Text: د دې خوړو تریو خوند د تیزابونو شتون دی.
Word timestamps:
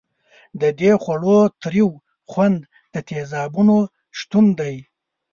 د 0.61 0.63
دې 0.79 0.91
خوړو 1.01 1.39
تریو 1.61 1.89
خوند 2.31 2.59
د 2.93 2.95
تیزابونو 3.09 3.75
شتون 4.17 4.45
دی. 4.59 4.75